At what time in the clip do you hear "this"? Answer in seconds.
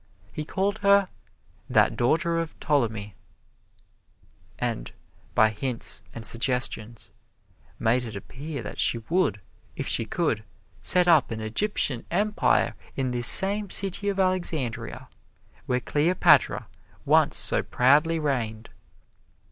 13.11-13.27